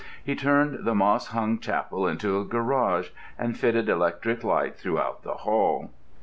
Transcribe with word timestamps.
He 0.23 0.33
turned 0.35 0.83
the 0.83 0.95
moss 0.95 1.27
hung 1.27 1.59
chapel 1.59 2.07
into 2.07 2.39
a 2.39 2.43
garage, 2.43 3.09
and 3.37 3.55
fitted 3.55 3.87
electric 3.87 4.43
light 4.43 4.75
throughout 4.75 5.21
the 5.21 5.35
Hall. 5.45 5.91